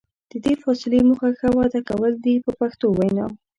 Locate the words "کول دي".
1.89-2.35